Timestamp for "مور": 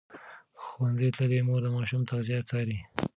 1.47-1.59